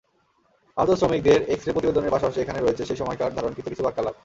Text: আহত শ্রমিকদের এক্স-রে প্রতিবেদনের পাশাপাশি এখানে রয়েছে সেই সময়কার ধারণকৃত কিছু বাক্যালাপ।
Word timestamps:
আহত 0.77 0.91
শ্রমিকদের 0.93 1.39
এক্স-রে 1.53 1.73
প্রতিবেদনের 1.73 2.13
পাশাপাশি 2.13 2.39
এখানে 2.41 2.59
রয়েছে 2.59 2.83
সেই 2.85 2.99
সময়কার 3.01 3.35
ধারণকৃত 3.35 3.65
কিছু 3.67 3.83
বাক্যালাপ। 3.85 4.15